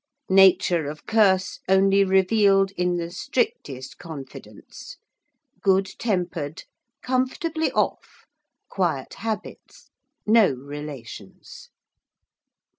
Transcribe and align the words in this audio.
Nature 0.31 0.87
of 0.89 1.05
curse 1.05 1.59
only 1.69 2.03
revealed 2.03 2.71
in 2.71 2.95
the 2.97 3.11
strictest 3.11 3.99
confidence. 3.99 4.97
Good 5.61 5.85
tempered. 5.99 6.63
Comfortably 7.03 7.71
off. 7.73 8.25
Quiet 8.67 9.13
habits. 9.13 9.91
No 10.25 10.49
relations. 10.53 11.69